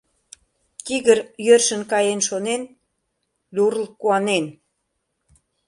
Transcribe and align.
Тигр 0.85 1.19
йӧршын 1.45 1.81
каен 1.91 2.19
шонен, 2.27 2.61
Люрл 3.55 3.85
куанен. 4.01 4.45